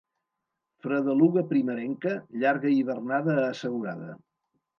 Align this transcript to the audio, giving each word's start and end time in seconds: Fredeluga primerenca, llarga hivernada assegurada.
Fredeluga 0.85 1.43
primerenca, 1.51 2.15
llarga 2.45 2.73
hivernada 2.79 3.37
assegurada. 3.51 4.11